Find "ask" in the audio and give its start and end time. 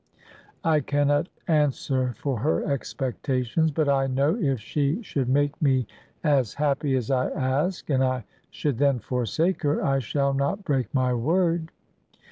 7.29-7.87